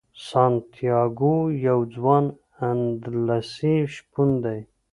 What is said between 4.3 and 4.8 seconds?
دی.